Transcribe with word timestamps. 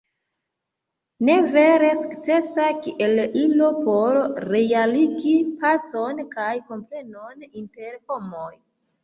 Ne 1.27 1.33
vere 1.55 1.91
sukcesa 1.99 2.69
kiel 2.85 3.21
ilo 3.41 3.67
por 3.83 4.17
realigi 4.47 5.35
pacon 5.61 6.25
kaj 6.33 6.49
komprenon 6.73 7.47
inter 7.63 7.95
homoj. 8.11 8.51